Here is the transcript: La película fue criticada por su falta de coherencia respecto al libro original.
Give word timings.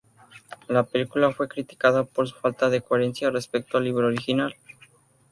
La 0.67 0.81
película 0.81 1.31
fue 1.31 1.47
criticada 1.47 2.05
por 2.05 2.27
su 2.27 2.33
falta 2.33 2.71
de 2.71 2.81
coherencia 2.81 3.29
respecto 3.29 3.77
al 3.77 3.83
libro 3.83 4.07
original. 4.07 4.55